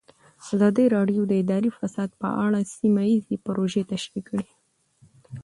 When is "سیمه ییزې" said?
2.77-3.37